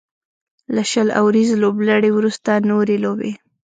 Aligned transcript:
له 0.75 0.81
شل 0.91 1.07
اوريزې 1.21 1.55
لوبلړۍ 1.63 2.11
وروسته 2.13 2.51
نورې 2.69 2.95
لوبې 3.05 3.31